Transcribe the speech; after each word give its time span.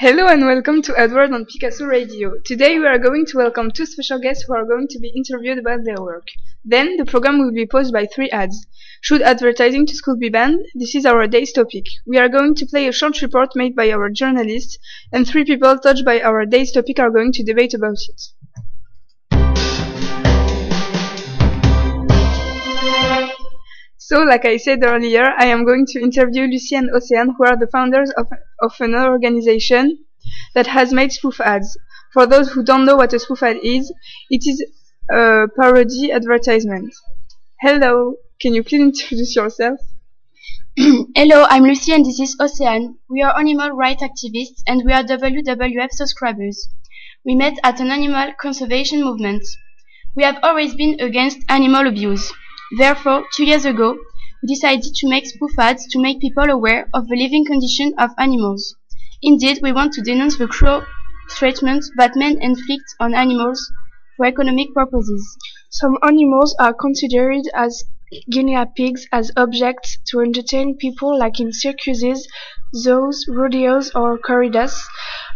Hello 0.00 0.28
and 0.28 0.46
welcome 0.46 0.80
to 0.80 0.94
Adworld 0.94 1.34
on 1.34 1.44
Picasso 1.44 1.84
Radio. 1.84 2.32
Today 2.42 2.78
we 2.78 2.86
are 2.86 2.98
going 2.98 3.26
to 3.26 3.36
welcome 3.36 3.70
two 3.70 3.84
special 3.84 4.18
guests 4.18 4.44
who 4.44 4.54
are 4.54 4.64
going 4.64 4.88
to 4.88 4.98
be 4.98 5.12
interviewed 5.14 5.58
about 5.58 5.84
their 5.84 6.00
work. 6.00 6.26
Then 6.64 6.96
the 6.96 7.04
program 7.04 7.38
will 7.38 7.52
be 7.52 7.66
posed 7.66 7.92
by 7.92 8.06
three 8.06 8.30
ads. 8.30 8.66
Should 9.02 9.20
advertising 9.20 9.84
to 9.84 9.94
school 9.94 10.16
be 10.16 10.30
banned? 10.30 10.64
This 10.74 10.94
is 10.94 11.04
our 11.04 11.26
day's 11.26 11.52
topic. 11.52 11.84
We 12.06 12.16
are 12.16 12.30
going 12.30 12.54
to 12.54 12.66
play 12.66 12.88
a 12.88 12.92
short 12.92 13.20
report 13.20 13.50
made 13.54 13.76
by 13.76 13.90
our 13.90 14.08
journalists, 14.08 14.78
and 15.12 15.28
three 15.28 15.44
people 15.44 15.76
touched 15.76 16.06
by 16.06 16.22
our 16.22 16.46
day's 16.46 16.72
topic 16.72 16.98
are 16.98 17.10
going 17.10 17.32
to 17.32 17.42
debate 17.42 17.74
about 17.74 17.98
it. 18.08 18.22
So, 24.10 24.22
like 24.22 24.44
I 24.44 24.56
said 24.56 24.82
earlier, 24.82 25.22
I 25.38 25.46
am 25.46 25.64
going 25.64 25.86
to 25.86 26.00
interview 26.00 26.48
Lucy 26.48 26.74
and 26.74 26.90
Ocean, 26.90 27.32
who 27.38 27.44
are 27.44 27.56
the 27.56 27.68
founders 27.68 28.10
of, 28.16 28.26
of 28.60 28.74
an 28.80 28.92
organization 28.92 30.04
that 30.52 30.66
has 30.66 30.92
made 30.92 31.12
spoof 31.12 31.40
ads. 31.40 31.78
For 32.12 32.26
those 32.26 32.50
who 32.50 32.64
don't 32.64 32.84
know 32.84 32.96
what 32.96 33.12
a 33.12 33.20
spoof 33.20 33.44
ad 33.44 33.58
is, 33.62 33.92
it 34.28 34.42
is 34.48 34.66
a 35.12 35.46
parody 35.56 36.10
advertisement. 36.10 36.92
Hello, 37.60 38.16
can 38.40 38.52
you 38.52 38.64
please 38.64 38.80
introduce 38.80 39.36
yourself? 39.36 39.78
Hello, 40.76 41.46
I'm 41.48 41.62
Lucy 41.62 41.92
and 41.92 42.04
this 42.04 42.18
is 42.18 42.36
Ocean. 42.40 42.98
We 43.08 43.22
are 43.22 43.38
animal 43.38 43.70
rights 43.70 44.02
activists 44.02 44.64
and 44.66 44.82
we 44.84 44.92
are 44.92 45.04
WWF 45.04 45.92
subscribers. 45.92 46.68
We 47.24 47.36
met 47.36 47.60
at 47.62 47.78
an 47.78 47.92
animal 47.92 48.32
conservation 48.40 49.04
movement. 49.04 49.44
We 50.16 50.24
have 50.24 50.40
always 50.42 50.74
been 50.74 50.98
against 50.98 51.38
animal 51.48 51.86
abuse. 51.86 52.32
Therefore, 52.78 53.24
two 53.34 53.44
years 53.44 53.64
ago, 53.64 53.98
we 54.42 54.46
decided 54.54 54.94
to 54.94 55.08
make 55.08 55.26
spoof 55.26 55.58
ads 55.58 55.86
to 55.88 56.00
make 56.00 56.20
people 56.20 56.48
aware 56.48 56.88
of 56.94 57.08
the 57.08 57.16
living 57.16 57.44
condition 57.44 57.92
of 57.98 58.10
animals. 58.16 58.76
Indeed, 59.22 59.58
we 59.62 59.72
want 59.72 59.92
to 59.94 60.02
denounce 60.02 60.38
the 60.38 60.46
cruel 60.46 60.84
treatment 61.28 61.84
that 61.96 62.16
men 62.16 62.38
inflict 62.40 62.94
on 63.00 63.14
animals 63.14 63.72
for 64.16 64.26
economic 64.26 64.72
purposes. 64.72 65.36
Some 65.70 65.98
animals 66.02 66.54
are 66.58 66.72
considered 66.72 67.42
as 67.54 67.84
guinea 68.30 68.64
pigs 68.76 69.06
as 69.12 69.30
objects 69.36 69.98
to 70.08 70.20
entertain 70.20 70.76
people 70.76 71.18
like 71.18 71.38
in 71.38 71.52
circuses, 71.52 72.26
zoos, 72.74 73.26
rodeos 73.28 73.90
or 73.94 74.18
corridas. 74.18 74.80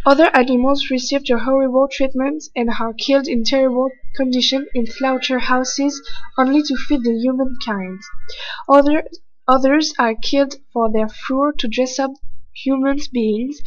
Other 0.06 0.28
animals 0.36 0.90
receive 0.90 1.22
a 1.30 1.38
horrible 1.38 1.88
treatment 1.90 2.44
and 2.54 2.68
are 2.68 2.92
killed 2.92 3.26
in 3.26 3.42
terrible 3.42 3.88
conditions 4.16 4.68
in 4.74 4.86
slaughterhouses 4.86 6.02
only 6.36 6.62
to 6.62 6.76
feed 6.76 7.04
the 7.04 7.18
humankind. 7.18 8.00
Other, 8.68 9.04
others 9.48 9.94
are 9.98 10.14
killed 10.14 10.56
for 10.72 10.92
their 10.92 11.08
fur 11.08 11.52
to 11.52 11.68
dress 11.68 11.98
up 11.98 12.10
human 12.54 12.98
beings. 13.12 13.62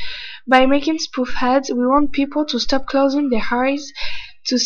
By 0.48 0.66
making 0.66 1.00
spoof 1.00 1.34
ads, 1.42 1.72
we 1.72 1.88
want 1.88 2.12
people 2.12 2.46
to 2.46 2.60
stop 2.60 2.86
closing 2.86 3.30
their 3.30 3.48
eyes 3.52 3.92
to, 4.46 4.60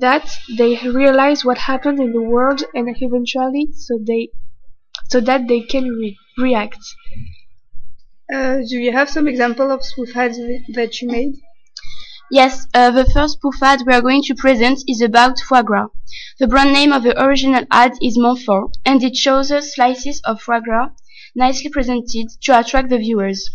that 0.00 0.28
they 0.56 0.76
realize 0.88 1.44
what 1.44 1.58
happened 1.58 2.00
in 2.00 2.12
the 2.12 2.22
world 2.22 2.62
and 2.74 2.94
eventually 3.00 3.68
so 3.72 3.98
they 4.06 4.28
so 5.08 5.20
that 5.20 5.48
they 5.48 5.60
can 5.60 5.84
re 5.88 6.16
react. 6.38 6.78
Uh, 8.34 8.56
do 8.68 8.78
you 8.78 8.90
have 8.90 9.08
some 9.08 9.28
example 9.28 9.70
of 9.70 9.84
spoof 9.84 10.16
ads 10.16 10.36
that 10.74 11.00
you 11.00 11.06
made? 11.08 11.34
Yes, 12.32 12.66
uh, 12.74 12.90
the 12.90 13.04
first 13.04 13.34
spoof 13.34 13.62
ad 13.62 13.82
we 13.86 13.94
are 13.94 14.02
going 14.02 14.24
to 14.24 14.34
present 14.34 14.82
is 14.88 15.00
about 15.00 15.38
foie 15.38 15.62
gras. 15.62 15.86
The 16.40 16.48
brand 16.48 16.72
name 16.72 16.92
of 16.92 17.04
the 17.04 17.14
original 17.22 17.64
ad 17.70 17.92
is 18.02 18.18
Montfort, 18.18 18.72
and 18.84 19.00
it 19.04 19.14
shows 19.14 19.52
us 19.52 19.74
slices 19.74 20.20
of 20.24 20.42
foie 20.42 20.58
gras 20.58 20.88
nicely 21.36 21.70
presented 21.70 22.26
to 22.42 22.58
attract 22.58 22.88
the 22.88 22.98
viewers. 22.98 23.48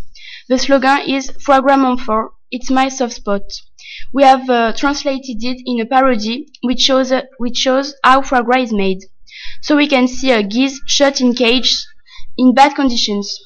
The 0.48 0.58
slogan 0.58 1.02
is 1.10 1.30
Foie 1.30 1.60
gras 1.60 1.76
Montfort, 1.76 2.32
it's 2.50 2.70
my 2.72 2.88
soft 2.88 3.16
spot. 3.16 3.42
We 4.14 4.24
have 4.24 4.50
uh, 4.50 4.72
translated 4.72 5.44
it 5.44 5.62
in 5.66 5.82
a 5.82 5.86
parody 5.86 6.48
which 6.64 6.80
shows, 6.80 7.12
uh, 7.12 7.24
which 7.38 7.58
shows 7.58 7.96
how 8.04 8.22
foie 8.22 8.44
gras 8.44 8.62
is 8.62 8.72
made. 8.72 9.00
So 9.62 9.76
we 9.76 9.88
can 9.88 10.08
see 10.08 10.32
a 10.32 10.42
geese 10.42 10.80
shut 10.86 11.20
in 11.20 11.34
cage 11.34 11.86
in 12.38 12.54
bad 12.54 12.76
conditions. 12.76 13.38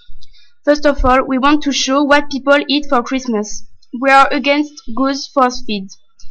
First 0.64 0.86
of 0.86 1.04
all, 1.04 1.24
we 1.26 1.40
want 1.40 1.64
to 1.64 1.72
show 1.72 2.04
what 2.04 2.30
people 2.30 2.60
eat 2.68 2.86
for 2.88 3.02
Christmas. 3.02 3.66
We 4.00 4.12
are 4.12 4.28
against 4.32 4.84
goose 4.96 5.28
force 5.28 5.64
feed. 5.66 5.88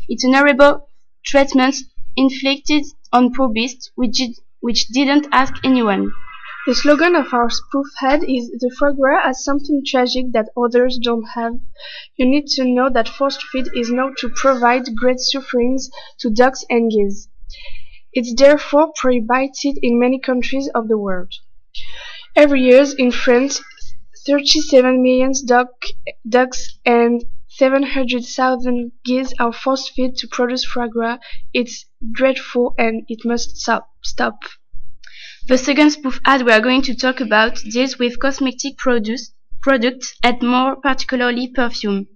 It's 0.09 0.23
an 0.23 0.35
horrible 0.35 0.89
treatment 1.27 1.75
inflicted 2.17 2.85
on 3.13 3.35
poor 3.35 3.49
beasts 3.49 3.91
which, 3.97 4.13
did, 4.13 4.37
which 4.61 4.87
didn't 4.89 5.27
ask 5.33 5.55
anyone. 5.65 6.13
The 6.65 6.77
slogan 6.77 7.17
of 7.17 7.35
our 7.35 7.51
spoof 7.51 7.87
head 7.99 8.23
is 8.23 8.51
The 8.51 8.71
foie 8.79 8.93
gras 8.93 9.25
has 9.25 9.43
something 9.43 9.83
tragic 9.85 10.31
that 10.31 10.51
others 10.57 11.01
don't 11.03 11.27
have. 11.35 11.55
You 12.17 12.27
need 12.27 12.47
to 12.55 12.65
know 12.65 12.89
that 12.89 13.09
forced 13.09 13.43
feed 13.43 13.67
is 13.75 13.91
known 13.91 14.15
to 14.19 14.29
provide 14.29 14.95
great 14.95 15.19
sufferings 15.19 15.91
to 16.21 16.31
ducks 16.31 16.65
and 16.71 16.89
geese. 16.89 17.27
It's 18.13 18.33
therefore 18.35 18.93
prohibited 18.95 19.79
in 19.83 19.99
many 19.99 20.21
countries 20.21 20.69
of 20.73 20.87
the 20.87 20.99
world. 20.99 21.35
Every 22.37 22.63
year 22.63 22.85
in 22.97 23.11
France, 23.11 23.61
37 24.27 25.03
million 25.03 25.33
duck, 25.47 25.71
ducks 26.29 26.79
and 26.85 27.25
700,000 27.49 28.93
geese 29.05 29.33
are 29.39 29.53
force 29.53 29.89
fed 29.89 30.17
to 30.17 30.29
produce 30.29 30.65
foie. 30.65 31.19
It's 31.53 31.87
dreadful 32.13 32.75
and 32.79 33.05
it 33.09 33.25
must 33.25 33.57
stop. 33.57 33.89
stop. 34.03 34.39
The 35.49 35.59
second 35.59 35.91
spoof 35.91 36.21
ad 36.25 36.43
we 36.43 36.53
are 36.53 36.61
going 36.61 36.83
to 36.83 36.95
talk 36.95 37.21
about 37.21 37.57
deals 37.57 37.99
with 37.99 38.21
cosmetic 38.21 38.77
produce, 38.77 39.33
products 39.63 40.15
and 40.23 40.41
more 40.43 40.77
particularly 40.77 41.49
perfume. 41.49 42.07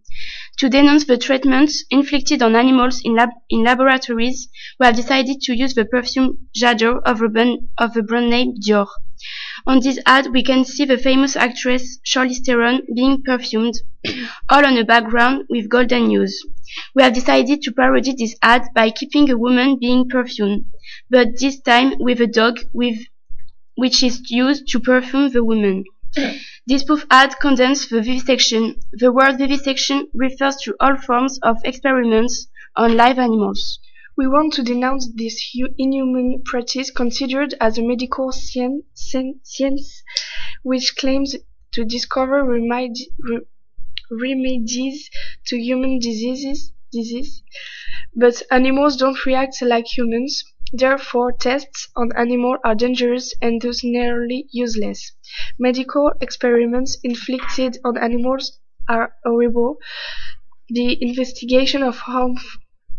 To 0.58 0.68
denounce 0.68 1.06
the 1.06 1.18
treatments 1.18 1.84
inflicted 1.90 2.42
on 2.42 2.54
animals 2.54 3.00
in, 3.04 3.16
lab 3.16 3.30
in 3.50 3.64
laboratories, 3.64 4.48
we 4.78 4.86
have 4.86 4.94
decided 4.94 5.40
to 5.42 5.52
use 5.52 5.74
the 5.74 5.84
perfume 5.84 6.46
J'adore 6.54 7.00
of, 7.04 7.20
of 7.78 7.94
the 7.94 8.02
brand 8.02 8.30
name 8.30 8.54
Dior. 8.60 8.86
On 9.66 9.80
this 9.80 9.98
ad, 10.04 10.26
we 10.26 10.42
can 10.42 10.62
see 10.64 10.84
the 10.84 10.98
famous 10.98 11.36
actress 11.36 11.98
Charlize 12.04 12.44
Theron 12.44 12.82
being 12.94 13.22
perfumed, 13.22 13.74
all 14.50 14.66
on 14.66 14.76
a 14.76 14.84
background 14.84 15.46
with 15.48 15.70
golden 15.70 16.08
news. 16.08 16.44
We 16.94 17.02
have 17.02 17.14
decided 17.14 17.62
to 17.62 17.72
parody 17.72 18.14
this 18.14 18.36
ad 18.42 18.68
by 18.74 18.90
keeping 18.90 19.30
a 19.30 19.38
woman 19.38 19.78
being 19.80 20.06
perfumed, 20.06 20.66
but 21.08 21.40
this 21.40 21.60
time 21.62 21.94
with 21.98 22.20
a 22.20 22.26
dog 22.26 22.60
with, 22.74 22.98
which 23.74 24.02
is 24.02 24.30
used 24.30 24.68
to 24.68 24.80
perfume 24.80 25.30
the 25.30 25.42
woman. 25.42 25.84
This 26.66 26.82
spoof 26.82 27.06
ad 27.10 27.40
condemns 27.40 27.88
the 27.88 28.02
vivisection. 28.02 28.76
The 28.92 29.12
word 29.12 29.38
vivisection 29.38 30.08
refers 30.12 30.56
to 30.64 30.76
all 30.78 30.96
forms 30.96 31.38
of 31.42 31.56
experiments 31.64 32.48
on 32.76 32.98
live 32.98 33.18
animals. 33.18 33.78
We 34.16 34.28
want 34.28 34.52
to 34.54 34.62
denounce 34.62 35.10
this 35.12 35.42
inhuman 35.76 36.42
practice 36.44 36.90
considered 36.90 37.54
as 37.60 37.78
a 37.78 37.82
medical 37.82 38.30
science 38.32 40.02
which 40.62 40.94
claims 40.96 41.34
to 41.72 41.84
discover 41.84 42.44
remedies 44.10 45.10
to 45.46 45.56
human 45.56 45.98
diseases, 45.98 46.72
disease. 46.92 47.42
But 48.14 48.42
animals 48.50 48.96
don't 48.96 49.26
react 49.26 49.60
like 49.62 49.86
humans. 49.86 50.44
Therefore, 50.72 51.32
tests 51.32 51.88
on 51.96 52.10
animals 52.16 52.58
are 52.64 52.74
dangerous 52.74 53.34
and 53.42 53.60
thus 53.60 53.82
nearly 53.82 54.46
useless. 54.52 55.12
Medical 55.58 56.12
experiments 56.20 56.96
inflicted 57.02 57.78
on 57.84 57.98
animals 57.98 58.58
are 58.88 59.14
horrible. 59.24 59.78
The 60.68 60.96
investigation 61.02 61.82
of 61.82 61.96
harm 61.98 62.36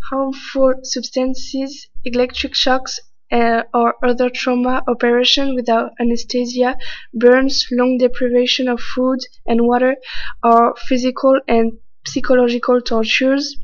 harmful 0.10 0.74
substances, 0.84 1.88
electric 2.04 2.56
shocks, 2.56 3.00
uh, 3.32 3.64
or 3.74 3.96
other 4.06 4.30
trauma 4.30 4.84
operation 4.88 5.56
without 5.56 5.92
anesthesia, 6.00 6.78
burns, 7.14 7.66
long 7.72 7.98
deprivation 7.98 8.68
of 8.68 8.80
food 8.80 9.20
and 9.48 9.68
water, 9.68 9.96
or 10.44 10.76
physical 10.88 11.40
and 11.48 11.74
psychological 12.06 12.82
tortures. 12.82 13.58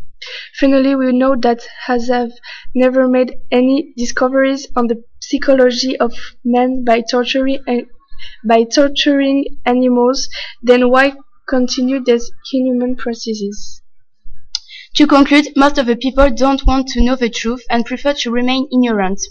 Finally, 0.60 0.96
we 0.96 1.12
know 1.12 1.36
that 1.36 1.62
as 1.88 2.08
have 2.08 2.32
never 2.76 3.08
made 3.08 3.36
any 3.52 3.94
discoveries 3.98 4.68
on 4.76 4.88
the 4.88 5.04
psychology 5.20 5.98
of 6.00 6.14
man 6.46 6.84
by 6.84 7.02
torturing 7.02 7.60
by 8.46 8.64
torturing 8.64 9.46
animals, 9.66 10.30
then 10.62 10.90
why 10.92 11.14
continue 11.48 12.04
these 12.04 12.32
inhuman 12.54 12.96
practices? 12.96 13.81
To 14.96 15.08
conclude, 15.08 15.48
most 15.56 15.78
of 15.78 15.86
the 15.86 15.96
people 15.96 16.30
don't 16.30 16.66
want 16.66 16.88
to 16.90 17.02
know 17.02 17.16
the 17.16 17.30
truth 17.30 17.64
and 17.70 17.86
prefer 17.86 18.14
to 18.14 18.32
remain 18.32 18.68
ignorant. 18.74 19.22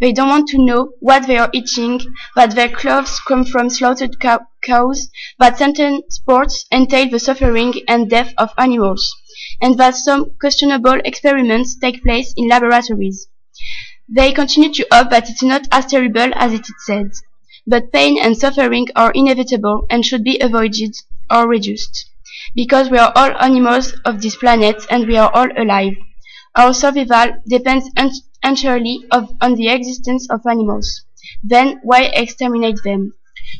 They 0.00 0.12
don't 0.12 0.28
want 0.28 0.48
to 0.48 0.64
know 0.64 0.90
what 0.98 1.28
they 1.28 1.38
are 1.38 1.50
eating, 1.52 2.00
that 2.34 2.56
their 2.56 2.68
clothes 2.68 3.20
come 3.20 3.44
from 3.44 3.70
slaughtered 3.70 4.18
cow 4.18 4.40
cows, 4.60 5.08
that 5.38 5.58
certain 5.58 6.02
sports 6.10 6.66
entail 6.72 7.10
the 7.10 7.20
suffering 7.20 7.74
and 7.86 8.10
death 8.10 8.34
of 8.38 8.50
animals, 8.58 9.14
and 9.62 9.78
that 9.78 9.94
some 9.94 10.32
questionable 10.40 11.00
experiments 11.04 11.76
take 11.76 12.02
place 12.02 12.34
in 12.36 12.48
laboratories. 12.48 13.28
They 14.08 14.32
continue 14.32 14.72
to 14.74 14.86
hope 14.90 15.10
that 15.10 15.30
it's 15.30 15.44
not 15.44 15.68
as 15.70 15.86
terrible 15.86 16.32
as 16.34 16.52
it 16.52 16.62
is 16.62 16.74
said, 16.86 17.12
but 17.68 17.92
pain 17.92 18.18
and 18.20 18.36
suffering 18.36 18.88
are 18.96 19.12
inevitable 19.14 19.86
and 19.90 20.04
should 20.04 20.24
be 20.24 20.40
avoided 20.40 20.96
or 21.30 21.48
reduced. 21.48 22.10
Because 22.54 22.90
we 22.90 22.98
are 22.98 23.12
all 23.14 23.32
animals 23.40 23.92
of 24.04 24.20
this 24.20 24.36
planet 24.36 24.84
and 24.90 25.06
we 25.06 25.16
are 25.16 25.30
all 25.32 25.48
alive. 25.56 25.94
Our 26.56 26.74
survival 26.74 27.36
depends 27.48 27.90
entirely 28.42 29.04
on 29.10 29.54
the 29.54 29.68
existence 29.68 30.28
of 30.30 30.40
animals. 30.46 31.04
Then 31.42 31.80
why 31.82 32.04
exterminate 32.04 32.78
them? 32.84 33.12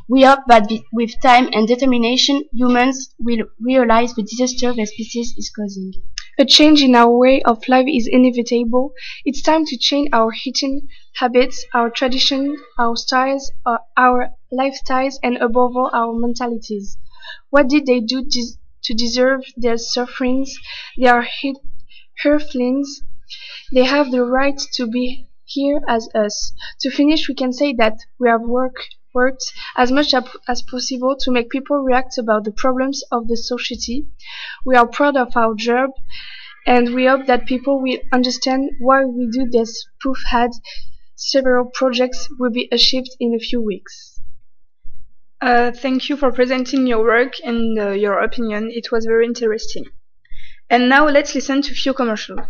We 0.09 0.23
hope 0.23 0.41
that 0.49 0.71
with 0.93 1.21
time 1.23 1.49
and 1.53 1.69
determination, 1.69 2.45
humans 2.53 3.15
will 3.19 3.45
realize 3.61 4.15
the 4.15 4.23
disaster 4.23 4.73
their 4.73 4.87
species 4.87 5.35
is 5.37 5.51
causing. 5.51 5.93
A 6.39 6.45
change 6.45 6.83
in 6.83 6.95
our 6.95 7.17
way 7.17 7.43
of 7.43 7.67
life 7.69 7.87
is 7.89 8.09
inevitable. 8.11 8.93
It's 9.25 9.43
time 9.43 9.65
to 9.67 9.77
change 9.79 10.09
our 10.13 10.33
eating 10.45 10.89
habits, 11.17 11.65
our 11.75 11.91
traditions, 11.91 12.59
our 12.79 12.97
styles, 12.97 13.53
uh, 13.65 13.79
our 13.97 14.31
lifestyles, 14.53 15.15
and 15.23 15.37
above 15.37 15.77
all, 15.77 15.91
our 15.93 16.13
mentalities. 16.13 16.97
What 17.51 17.69
did 17.69 17.87
they 17.87 18.01
do 18.01 18.27
to 18.85 18.95
deserve 18.95 19.43
their 19.57 19.77
sufferings? 19.77 20.57
They 20.99 21.09
are 21.09 21.27
earthlings. 22.25 23.03
They 23.73 23.85
have 23.85 24.11
the 24.11 24.25
right 24.25 24.59
to 24.75 24.87
be 24.87 25.29
here 25.45 25.81
as 25.89 26.09
us. 26.15 26.53
To 26.81 26.91
finish, 26.91 27.29
we 27.29 27.35
can 27.35 27.53
say 27.53 27.75
that 27.75 27.99
we 28.19 28.29
have 28.29 28.43
worked 28.43 28.97
worked 29.15 29.53
as 29.77 29.93
much 29.93 30.13
as 30.49 30.63
possible 30.63 31.17
to 31.21 31.31
make 31.31 31.49
people 31.49 31.79
react 31.79 32.19
about 32.19 32.45
the 32.45 32.51
problems 32.51 33.03
of 33.13 33.29
the 33.29 33.37
society. 33.37 34.07
We 34.67 34.75
are 34.75 34.89
proud 34.89 35.17
of 35.17 35.37
our 35.37 35.55
job 35.55 35.91
and 36.67 36.95
we 36.95 37.07
hope 37.07 37.27
that 37.27 37.47
people 37.47 37.81
will 37.81 37.99
understand 38.13 38.71
why 38.81 39.05
we 39.05 39.29
do 39.31 39.49
this 39.49 39.87
proof 40.01 40.19
had 40.31 40.51
several 41.15 41.67
projects 41.67 42.29
will 42.39 42.51
be 42.51 42.69
achieved 42.73 43.11
in 43.21 43.35
a 43.35 43.39
few 43.39 43.63
weeks. 43.63 44.13
Uh, 45.44 45.70
thank 45.70 46.08
you 46.08 46.17
for 46.17 46.32
presenting 46.32 46.87
your 46.87 47.05
work 47.05 47.35
and 47.44 47.79
uh, 47.79 47.91
your 47.91 48.19
opinion. 48.20 48.70
It 48.73 48.91
was 48.91 49.05
very 49.05 49.26
interesting. 49.26 49.85
And 50.70 50.88
now 50.88 51.06
let's 51.06 51.35
listen 51.35 51.61
to 51.61 51.73
a 51.73 51.75
few 51.75 51.93
commercials. 51.93 52.41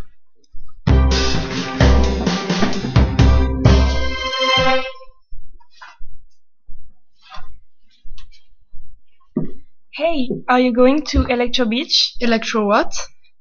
Hey, 9.93 10.29
are 10.49 10.61
you 10.61 10.73
going 10.73 11.02
to 11.06 11.25
Electro 11.25 11.64
Beach? 11.64 12.14
Electro 12.20 12.64
what? 12.64 12.94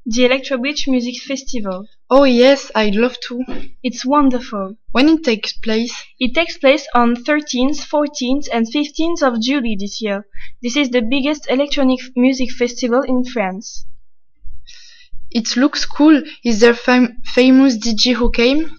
The 0.07 0.25
Electro 0.25 0.57
Beach 0.57 0.87
Music 0.87 1.21
Festival. 1.21 1.85
Oh 2.15 2.25
yes, 2.25 2.69
I'd 2.75 2.93
love 2.93 3.17
to. 3.21 3.43
It's 3.81 4.05
wonderful. 4.05 4.77
When 4.91 5.09
it 5.09 5.23
takes 5.23 5.53
place? 5.53 5.95
It 6.19 6.35
takes 6.35 6.59
place 6.59 6.85
on 6.93 7.15
13th, 7.15 7.79
14th 7.87 8.47
and 8.53 8.67
15th 8.71 9.23
of 9.23 9.41
July 9.41 9.75
this 9.79 9.99
year. 9.99 10.27
This 10.61 10.77
is 10.77 10.91
the 10.91 11.01
biggest 11.01 11.49
electronic 11.49 12.01
music 12.15 12.51
festival 12.51 13.01
in 13.01 13.25
France. 13.25 13.87
It 15.31 15.57
looks 15.57 15.87
cool. 15.87 16.21
Is 16.43 16.59
there 16.59 16.75
fam 16.75 17.17
famous 17.25 17.79
DJ 17.79 18.13
who 18.13 18.29
came? 18.29 18.77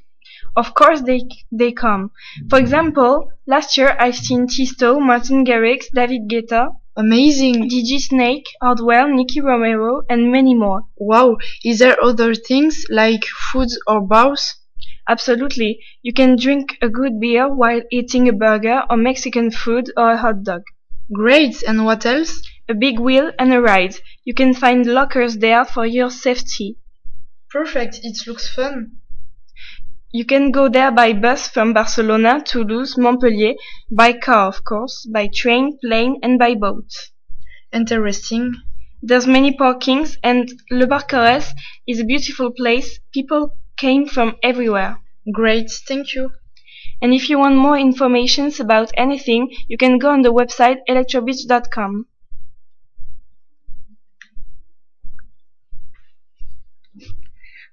Of 0.55 0.75
course 0.75 1.01
they 1.01 1.23
they 1.51 1.73
come. 1.73 2.13
For 2.49 2.61
example, 2.61 3.33
last 3.49 3.77
year 3.77 3.97
I've 3.99 4.15
seen 4.27 4.47
Tiësto, 4.47 5.05
Martin 5.05 5.45
Garrix, 5.45 5.87
David 5.93 6.29
Guetta, 6.29 6.69
Amazing. 6.97 7.69
DJ 7.69 7.99
Snake, 7.99 8.47
Hardwell, 8.63 9.09
Nicky 9.09 9.41
Romero, 9.41 10.03
and 10.09 10.31
many 10.31 10.55
more. 10.55 10.83
Wow. 10.97 11.39
Is 11.65 11.81
there 11.81 12.01
other 12.01 12.35
things 12.37 12.87
like 12.89 13.25
foods 13.25 13.77
or 13.89 14.01
bars? 14.01 14.55
Absolutely. 15.09 15.81
You 16.03 16.13
can 16.13 16.37
drink 16.37 16.79
a 16.81 16.89
good 16.89 17.19
beer 17.19 17.53
while 17.53 17.83
eating 17.91 18.29
a 18.29 18.33
burger 18.33 18.85
or 18.89 18.97
Mexican 18.97 19.51
food 19.51 19.91
or 19.97 20.13
a 20.13 20.17
hot 20.17 20.45
dog. 20.45 20.63
Great. 21.13 21.63
And 21.65 21.85
what 21.85 22.07
else? 22.07 22.41
A 22.69 22.75
big 22.75 23.01
wheel 23.01 23.33
and 23.39 23.53
a 23.53 23.61
ride. 23.61 23.97
You 24.25 24.33
can 24.33 24.55
find 24.55 24.87
lockers 24.87 25.39
there 25.39 25.65
for 25.65 25.85
your 25.85 26.11
safety. 26.11 26.79
Perfect. 27.51 28.01
It 28.03 28.19
looks 28.27 28.49
fun. 28.49 29.01
You 30.15 30.25
can 30.25 30.53
go 30.53 30.69
there 30.69 30.93
by 30.93 31.13
bus 31.13 31.49
from 31.49 31.73
Barcelona, 31.73 32.41
Toulouse, 32.41 32.97
Montpellier, 32.97 33.55
by 33.91 34.13
car 34.13 34.47
of 34.47 34.63
course, 34.63 35.05
by 35.13 35.27
train, 35.27 35.77
plane 35.83 36.21
and 36.23 36.39
by 36.39 36.55
boat. 36.55 36.89
Interesting. 37.73 38.55
There's 39.03 39.27
many 39.27 39.57
parkings 39.57 40.17
and 40.23 40.53
Le 40.71 40.87
Barcarès 40.87 41.53
is 41.89 41.99
a 41.99 42.05
beautiful 42.05 42.53
place. 42.53 43.01
People 43.13 43.57
came 43.77 44.07
from 44.07 44.37
everywhere. 44.41 45.01
Great, 45.33 45.69
thank 45.89 46.15
you. 46.15 46.31
And 47.03 47.13
if 47.13 47.29
you 47.29 47.41
want 47.41 47.57
more 47.57 47.77
information 47.77 48.53
about 48.61 48.93
anything, 48.97 49.51
you 49.67 49.77
can 49.77 49.99
go 49.99 50.11
on 50.11 50.23
the 50.23 50.33
website 50.33 50.79
electrobeach.com. 50.89 52.07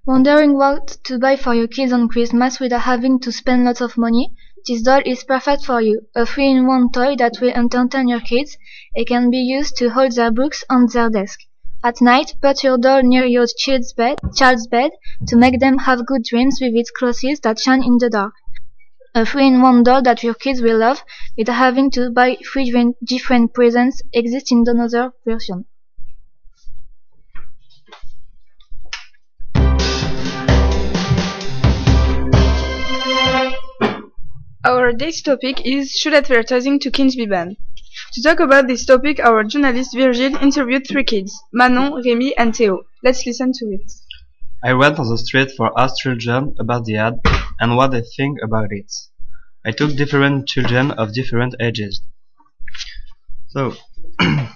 Wondering 0.07 0.57
what 0.57 0.97
to 1.03 1.19
buy 1.19 1.35
for 1.35 1.53
your 1.53 1.67
kids 1.67 1.93
on 1.93 2.07
Christmas 2.07 2.59
without 2.59 2.81
having 2.81 3.19
to 3.19 3.31
spend 3.31 3.65
lots 3.65 3.81
of 3.81 3.99
money? 3.99 4.33
This 4.67 4.81
doll 4.81 5.01
is 5.05 5.23
perfect 5.23 5.63
for 5.63 5.79
you. 5.79 6.01
A 6.15 6.25
three-in-one 6.25 6.91
toy 6.91 7.15
that 7.17 7.37
will 7.39 7.51
entertain 7.51 8.07
your 8.07 8.19
kids. 8.19 8.57
It 8.95 9.07
can 9.07 9.29
be 9.29 9.37
used 9.37 9.77
to 9.77 9.89
hold 9.89 10.13
their 10.13 10.31
books 10.31 10.63
on 10.71 10.87
their 10.87 11.11
desk. 11.11 11.41
At 11.83 12.01
night, 12.01 12.33
put 12.41 12.63
your 12.63 12.79
doll 12.79 13.03
near 13.03 13.25
your 13.25 13.45
child's 13.45 13.93
bed, 13.93 14.17
child's 14.35 14.65
bed 14.65 14.89
to 15.27 15.35
make 15.35 15.59
them 15.59 15.77
have 15.77 16.07
good 16.07 16.23
dreams 16.23 16.57
with 16.59 16.73
its 16.73 16.89
clothes 16.89 17.39
that 17.43 17.59
shine 17.59 17.83
in 17.83 17.97
the 17.99 18.09
dark. 18.09 18.33
A 19.13 19.23
three-in-one 19.23 19.83
doll 19.83 20.01
that 20.01 20.23
your 20.23 20.33
kids 20.33 20.63
will 20.63 20.79
love 20.79 21.03
without 21.37 21.57
having 21.57 21.91
to 21.91 22.09
buy 22.09 22.37
three 22.51 22.73
different 23.03 23.53
presents 23.53 24.01
exists 24.13 24.51
in 24.51 24.63
another 24.65 25.13
version. 25.25 25.65
Our 34.63 34.93
day's 34.93 35.23
topic 35.23 35.65
is 35.65 35.89
Should 35.91 36.13
advertising 36.13 36.77
to 36.81 36.91
kids 36.91 37.15
be 37.15 37.25
banned? 37.25 37.57
To 38.13 38.21
talk 38.21 38.39
about 38.39 38.67
this 38.67 38.85
topic, 38.85 39.19
our 39.19 39.43
journalist 39.43 39.95
Virgile 39.95 40.39
interviewed 40.39 40.85
three 40.87 41.03
kids, 41.03 41.35
Manon, 41.51 41.93
Rémi 41.93 42.33
and 42.37 42.55
Theo. 42.55 42.83
Let's 43.03 43.25
listen 43.25 43.53
to 43.53 43.65
it. 43.65 43.91
I 44.63 44.73
went 44.73 44.99
on 44.99 45.09
the 45.09 45.17
street 45.17 45.49
for 45.57 45.71
ask 45.79 45.95
children 45.97 46.53
about 46.59 46.85
the 46.85 46.97
ad 46.97 47.21
and 47.59 47.75
what 47.75 47.89
they 47.89 48.03
think 48.15 48.37
about 48.43 48.71
it. 48.71 48.93
I 49.65 49.71
took 49.71 49.95
different 49.95 50.47
children 50.47 50.91
of 50.91 51.11
different 51.11 51.55
ages. 51.59 51.99
So, 53.47 53.73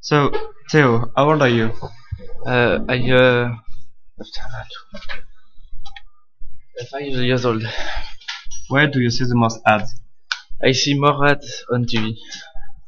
so 0.00 0.32
Theo, 0.70 1.12
how 1.14 1.30
old 1.30 1.42
are 1.42 1.48
you? 1.48 1.70
Uh, 2.46 2.78
I 2.88 3.10
uh, 3.12 3.56
five 6.90 7.02
years 7.02 7.44
old. 7.44 7.64
Where 8.68 8.88
do 8.88 9.00
you 9.00 9.10
see 9.10 9.24
the 9.24 9.34
most 9.34 9.60
ads? 9.66 9.94
I 10.62 10.72
see 10.72 10.98
more 10.98 11.26
ads 11.26 11.64
on 11.72 11.84
TV. 11.86 12.16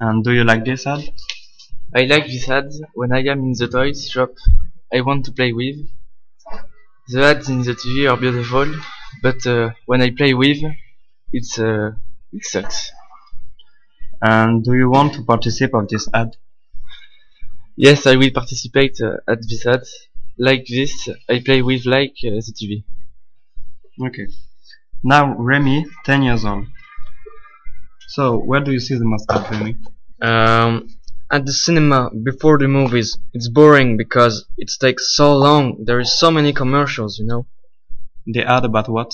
And 0.01 0.25
do 0.25 0.33
you 0.33 0.45
like 0.45 0.65
this 0.65 0.87
ad? 0.87 1.03
I 1.95 2.03
like 2.05 2.27
this 2.27 2.49
ads 2.49 2.81
when 2.95 3.13
I 3.13 3.21
am 3.21 3.41
in 3.41 3.55
the 3.59 3.69
toys 3.69 4.09
shop 4.09 4.31
I 4.93 5.01
want 5.01 5.25
to 5.27 5.33
play 5.33 5.53
with. 5.53 5.77
The 7.09 7.23
ads 7.25 7.49
in 7.49 7.63
the 7.63 7.75
TV 7.75 8.11
are 8.11 8.17
beautiful, 8.17 8.67
but 9.23 9.47
uh, 9.47 9.71
when 9.87 10.03
I 10.03 10.11
play 10.11 10.35
with, 10.35 10.59
it's 11.33 11.59
uh, 11.59 11.93
it 12.33 12.45
sucks. 12.45 12.91
And 14.21 14.63
do 14.63 14.75
you 14.75 14.91
want 14.91 15.15
to 15.15 15.23
participate 15.23 15.75
of 15.75 15.89
this 15.89 16.07
ad? 16.13 16.37
Yes, 17.77 18.07
I 18.07 18.17
will 18.17 18.31
participate 18.31 19.01
uh, 19.01 19.17
at 19.27 19.39
this 19.49 19.65
ad. 19.67 19.85
Like 20.39 20.67
this, 20.67 21.09
I 21.31 21.41
play 21.41 21.63
with 21.63 21.87
like 21.87 22.17
uh, 22.27 22.37
the 22.45 22.53
TV. 22.59 22.85
Okay. 24.01 24.27
Now 25.03 25.35
Remy, 25.39 25.87
10 26.05 26.23
years 26.23 26.45
old. 26.45 26.67
So, 28.09 28.39
where 28.39 28.61
do 28.61 28.73
you 28.73 28.81
see 28.81 28.95
the 28.97 29.05
most 29.05 29.27
ad, 29.31 29.51
Remy? 29.51 29.77
Um, 30.23 30.89
at 31.31 31.45
the 31.45 31.53
cinema 31.53 32.11
before 32.23 32.59
the 32.59 32.69
movies. 32.69 33.19
It's 33.33 33.49
boring 33.49 33.97
because 33.97 34.47
it 34.57 34.71
takes 34.81 35.15
so 35.17 35.37
long. 35.37 35.85
There 35.85 36.01
is 36.01 36.19
so 36.19 36.31
many 36.31 36.53
commercials, 36.53 37.19
you 37.19 37.27
know. 37.27 37.47
The 38.27 38.45
ad 38.45 38.65
about 38.65 38.89
what? 38.89 39.13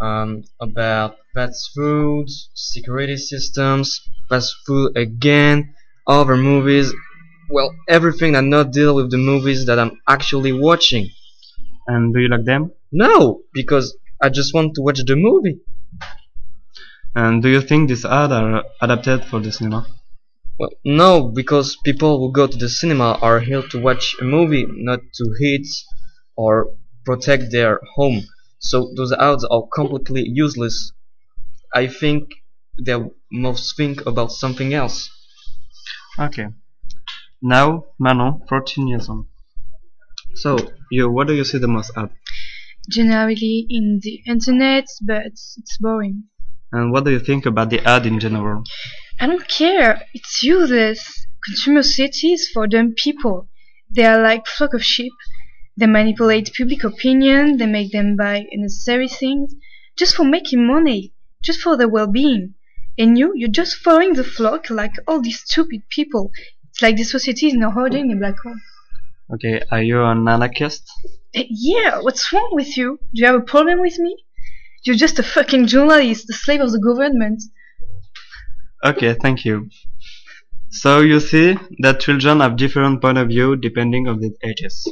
Um, 0.00 0.44
about 0.60 1.16
fast 1.34 1.70
food, 1.74 2.28
security 2.54 3.16
systems, 3.16 4.00
fast 4.28 4.54
food 4.66 4.96
again, 4.96 5.74
other 6.06 6.36
movies. 6.36 6.92
Well, 7.50 7.74
everything 7.88 8.32
that 8.32 8.44
not 8.44 8.72
deal 8.72 8.94
with 8.94 9.10
the 9.10 9.18
movies 9.18 9.66
that 9.66 9.78
I'm 9.78 10.00
actually 10.06 10.52
watching. 10.52 11.10
And 11.86 12.12
do 12.14 12.20
you 12.20 12.28
like 12.28 12.44
them? 12.44 12.72
No, 12.90 13.42
because 13.52 13.96
I 14.20 14.28
just 14.30 14.54
want 14.54 14.74
to 14.74 14.82
watch 14.82 15.00
the 15.04 15.16
movie. 15.16 15.60
And 17.14 17.42
do 17.42 17.48
you 17.48 17.60
think 17.60 17.88
these 17.88 18.04
ads 18.04 18.32
are 18.32 18.64
adapted 18.80 19.24
for 19.24 19.40
the 19.40 19.52
cinema? 19.52 19.86
Well, 20.58 20.70
no, 20.84 21.28
because 21.28 21.76
people 21.84 22.18
who 22.18 22.32
go 22.32 22.46
to 22.46 22.56
the 22.56 22.68
cinema 22.68 23.18
are 23.22 23.40
here 23.40 23.62
to 23.62 23.80
watch 23.80 24.16
a 24.20 24.24
movie, 24.24 24.66
not 24.68 25.00
to 25.14 25.34
hit 25.38 25.66
or 26.36 26.74
protect 27.04 27.52
their 27.52 27.80
home. 27.94 28.22
So 28.58 28.92
those 28.96 29.12
ads 29.12 29.44
are 29.44 29.62
completely 29.72 30.24
useless. 30.26 30.92
I 31.74 31.86
think 31.86 32.34
they 32.80 32.96
must 33.30 33.76
think 33.76 34.04
about 34.06 34.32
something 34.32 34.74
else. 34.74 35.10
Okay. 36.18 36.48
Now, 37.40 37.84
Manon, 38.00 38.42
14 38.48 38.88
years 38.88 39.08
old. 39.08 39.26
So, 40.34 40.56
you, 40.90 41.10
what 41.10 41.26
do 41.28 41.34
you 41.34 41.44
see 41.44 41.58
the 41.58 41.68
most 41.68 41.92
at? 41.96 42.10
Generally 42.88 43.66
in 43.68 44.00
the 44.02 44.22
internet, 44.26 44.86
but 45.02 45.26
it's 45.26 45.78
boring. 45.80 46.24
And 46.72 46.92
what 46.92 47.04
do 47.04 47.10
you 47.10 47.20
think 47.20 47.46
about 47.46 47.70
the 47.70 47.80
ad 47.86 48.06
in 48.06 48.20
general? 48.20 48.62
I 49.20 49.26
don't 49.26 49.48
care. 49.48 50.02
It's 50.14 50.42
useless. 50.42 51.26
Consumer 51.44 51.80
is 51.80 52.50
for 52.52 52.66
dumb 52.66 52.94
people. 52.96 53.48
They 53.90 54.04
are 54.04 54.22
like 54.22 54.46
flock 54.46 54.74
of 54.74 54.84
sheep. 54.84 55.12
They 55.76 55.86
manipulate 55.86 56.52
public 56.56 56.84
opinion. 56.84 57.56
They 57.56 57.66
make 57.66 57.92
them 57.92 58.16
buy 58.16 58.44
unnecessary 58.50 59.08
things 59.08 59.54
just 59.96 60.14
for 60.14 60.24
making 60.24 60.66
money, 60.66 61.12
just 61.42 61.60
for 61.60 61.76
their 61.76 61.88
well-being. 61.88 62.54
And 62.98 63.18
you, 63.18 63.32
you're 63.34 63.48
just 63.48 63.76
following 63.76 64.14
the 64.14 64.24
flock 64.24 64.70
like 64.70 64.92
all 65.06 65.20
these 65.20 65.40
stupid 65.40 65.82
people. 65.88 66.30
It's 66.70 66.82
like 66.82 66.96
the 66.96 67.04
society 67.04 67.46
is 67.46 67.54
no 67.54 67.70
harder 67.70 67.98
in 67.98 68.10
a 68.10 68.16
black 68.16 68.38
hole. 68.42 68.56
Okay, 69.34 69.62
are 69.70 69.82
you 69.82 70.02
an 70.02 70.26
anarchist? 70.26 70.90
Eh, 71.34 71.44
yeah, 71.50 72.00
what's 72.00 72.32
wrong 72.32 72.48
with 72.52 72.76
you? 72.76 72.98
Do 73.12 73.20
you 73.20 73.26
have 73.26 73.36
a 73.36 73.44
problem 73.44 73.80
with 73.80 73.98
me? 73.98 74.16
You're 74.84 74.96
just 74.96 75.18
a 75.18 75.22
fucking 75.22 75.66
journalist, 75.66 76.26
the 76.26 76.32
slave 76.32 76.60
of 76.60 76.72
the 76.72 76.80
government. 76.80 77.42
Okay, 78.84 79.12
thank 79.14 79.44
you. 79.44 79.68
So 80.70 81.00
you 81.00 81.20
see 81.20 81.56
that 81.80 82.00
children 82.00 82.40
have 82.40 82.56
different 82.56 83.02
point 83.02 83.18
of 83.18 83.28
view 83.28 83.56
depending 83.56 84.06
on 84.06 84.20
their 84.20 84.30
ages. 84.42 84.88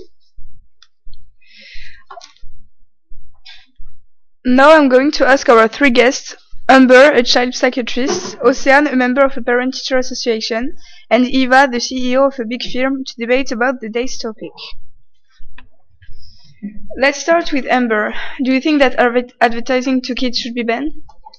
Now 4.45 4.73
I'm 4.73 4.89
going 4.89 5.11
to 5.13 5.27
ask 5.27 5.49
our 5.49 5.69
three 5.69 5.91
guests, 5.91 6.37
Amber, 6.69 7.13
a 7.13 7.23
child 7.23 7.55
psychiatrist, 7.55 8.37
Ocean, 8.43 8.87
a 8.87 8.97
member 8.97 9.25
of 9.25 9.37
a 9.37 9.43
parent-teacher 9.43 9.99
association, 9.99 10.77
and 11.11 11.27
Eva, 11.27 11.69
the 11.71 11.79
CEO 11.79 12.27
of 12.27 12.39
a 12.39 12.45
big 12.45 12.63
firm, 12.63 13.05
to 13.05 13.15
debate 13.19 13.53
about 13.53 13.81
the 13.81 13.89
day's 13.89 14.19
topic. 14.19 14.53
Let's 16.97 17.21
start 17.21 17.53
with 17.53 17.65
Amber. 17.67 18.13
Do 18.43 18.53
you 18.53 18.61
think 18.61 18.81
that 18.81 18.95
adver- 18.99 19.33
advertising 19.41 20.01
to 20.03 20.15
kids 20.17 20.39
should 20.39 20.55
be 20.55 20.65
banned? 20.65 20.93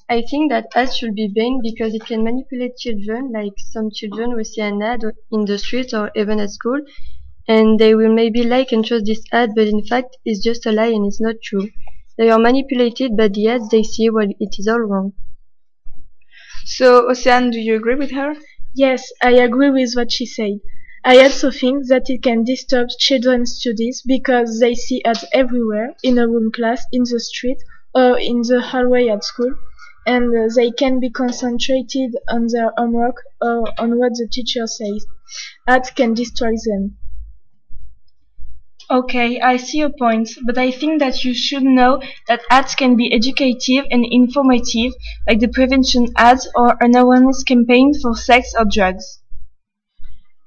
I 0.09 0.21
think 0.21 0.51
that 0.51 0.67
ads 0.75 0.97
should 0.97 1.15
be 1.15 1.27
banned 1.27 1.61
because 1.63 1.93
it 1.93 2.05
can 2.05 2.23
manipulate 2.23 2.77
children, 2.77 3.31
like 3.31 3.53
some 3.57 3.91
children 3.91 4.35
will 4.35 4.43
see 4.45 4.61
an 4.61 4.81
ad 4.81 5.01
in 5.31 5.45
the 5.45 5.57
street 5.57 5.93
or 5.93 6.11
even 6.15 6.39
at 6.39 6.51
school, 6.51 6.79
and 7.47 7.79
they 7.79 7.95
will 7.95 8.13
maybe 8.13 8.43
like 8.43 8.71
and 8.71 8.85
trust 8.85 9.05
this 9.05 9.23
ad, 9.31 9.51
but 9.55 9.67
in 9.67 9.85
fact 9.85 10.17
it's 10.25 10.43
just 10.43 10.65
a 10.65 10.71
lie 10.71 10.87
and 10.87 11.05
it's 11.05 11.21
not 11.21 11.35
true. 11.43 11.69
They 12.17 12.29
are 12.29 12.39
manipulated 12.39 13.17
by 13.17 13.29
the 13.29 13.47
ads 13.49 13.69
they 13.69 13.83
see 13.83 14.09
while 14.09 14.29
it 14.39 14.55
is 14.59 14.67
all 14.67 14.79
wrong. 14.81 15.13
So, 16.65 17.09
Ocean, 17.09 17.49
do 17.49 17.59
you 17.59 17.75
agree 17.77 17.95
with 17.95 18.11
her? 18.11 18.35
Yes, 18.75 19.11
I 19.23 19.31
agree 19.31 19.71
with 19.71 19.93
what 19.95 20.11
she 20.11 20.25
said. 20.27 20.59
I 21.05 21.21
also 21.21 21.51
think 21.51 21.87
that 21.87 22.09
it 22.09 22.23
can 22.23 22.43
disturb 22.43 22.89
children's 22.99 23.59
studies 23.59 24.03
because 24.05 24.59
they 24.59 24.75
see 24.75 25.03
ads 25.03 25.25
everywhere, 25.31 25.95
in 26.03 26.17
a 26.17 26.27
room 26.27 26.51
class, 26.51 26.85
in 26.91 27.03
the 27.03 27.19
street, 27.19 27.57
or 27.95 28.19
in 28.19 28.41
the 28.41 28.61
hallway 28.61 29.07
at 29.07 29.23
school, 29.23 29.55
and 30.05 30.35
uh, 30.35 30.53
they 30.55 30.71
can 30.71 30.99
be 30.99 31.09
concentrated 31.09 32.15
on 32.29 32.47
their 32.47 32.71
homework 32.77 33.15
or 33.41 33.71
on 33.79 33.97
what 33.97 34.13
the 34.13 34.27
teacher 34.31 34.67
says. 34.67 35.05
Ads 35.67 35.91
can 35.91 36.13
destroy 36.13 36.53
them. 36.65 36.97
Okay, 38.89 39.41
I 39.41 39.57
see 39.57 39.79
your 39.79 39.91
point, 39.99 40.29
but 40.45 40.57
I 40.57 40.71
think 40.71 40.99
that 40.99 41.23
you 41.25 41.33
should 41.33 41.63
know 41.63 42.01
that 42.27 42.41
ads 42.49 42.73
can 42.73 42.95
be 42.95 43.13
educative 43.13 43.85
and 43.91 44.05
informative, 44.09 44.93
like 45.27 45.39
the 45.39 45.49
prevention 45.49 46.07
ads 46.15 46.49
or 46.55 46.77
an 46.81 46.95
awareness 46.95 47.43
campaign 47.43 47.93
for 48.01 48.15
sex 48.15 48.53
or 48.57 48.63
drugs. 48.63 49.19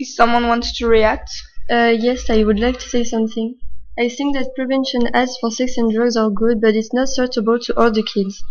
If 0.01 0.09
someone 0.09 0.49
wants 0.49 0.79
to 0.79 0.87
react? 0.87 1.31
Uh, 1.71 1.95
yes, 1.95 2.31
I 2.31 2.43
would 2.43 2.59
like 2.59 2.79
to 2.79 2.89
say 2.89 3.05
something. 3.05 3.57
I 3.99 4.09
think 4.09 4.35
that 4.35 4.55
prevention 4.57 5.03
ads 5.13 5.37
for 5.39 5.51
sex 5.51 5.77
and 5.77 5.93
drugs 5.93 6.17
are 6.17 6.31
good, 6.31 6.59
but 6.63 6.75
it's 6.75 6.95
not 6.95 7.11
suitable 7.11 7.59
to 7.59 7.79
all 7.79 7.93
the 7.93 8.03
kids. 8.03 8.43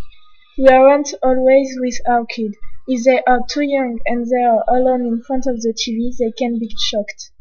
We 0.59 0.67
aren't 0.67 1.11
always 1.23 1.75
with 1.79 1.97
our 2.07 2.27
kids. 2.27 2.55
If 2.87 3.03
they 3.03 3.23
are 3.23 3.39
too 3.49 3.63
young 3.63 3.99
and 4.05 4.27
they 4.27 4.43
are 4.43 4.63
alone 4.67 5.07
in 5.07 5.23
front 5.23 5.47
of 5.47 5.59
the 5.63 5.73
TV, 5.73 6.15
they 6.19 6.31
can 6.37 6.59
be 6.59 6.69
shocked. 6.77 7.31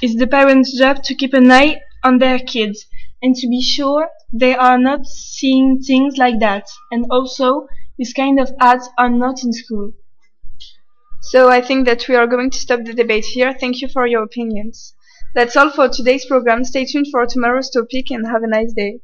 It's 0.00 0.16
the 0.16 0.26
parents' 0.26 0.78
job 0.78 1.02
to 1.02 1.14
keep 1.14 1.34
an 1.34 1.52
eye 1.52 1.82
on 2.02 2.20
their 2.20 2.38
kids 2.38 2.86
and 3.20 3.36
to 3.36 3.46
be 3.48 3.60
sure 3.60 4.08
they 4.32 4.54
are 4.56 4.78
not 4.78 5.04
seeing 5.04 5.82
things 5.82 6.16
like 6.16 6.40
that. 6.40 6.70
And 6.90 7.04
also, 7.10 7.66
these 7.98 8.14
kind 8.14 8.40
of 8.40 8.50
ads 8.60 8.88
are 8.96 9.10
not 9.10 9.44
in 9.44 9.52
school. 9.52 9.92
So 11.30 11.48
I 11.48 11.60
think 11.60 11.86
that 11.86 12.06
we 12.06 12.14
are 12.14 12.26
going 12.26 12.50
to 12.50 12.58
stop 12.58 12.84
the 12.84 12.92
debate 12.92 13.24
here. 13.24 13.54
Thank 13.58 13.80
you 13.80 13.88
for 13.88 14.06
your 14.06 14.22
opinions. 14.22 14.94
That's 15.34 15.56
all 15.56 15.70
for 15.70 15.88
today's 15.88 16.26
program. 16.26 16.64
Stay 16.64 16.84
tuned 16.84 17.06
for 17.10 17.26
tomorrow's 17.26 17.70
topic 17.70 18.10
and 18.10 18.26
have 18.26 18.42
a 18.42 18.46
nice 18.46 18.72
day. 18.72 19.00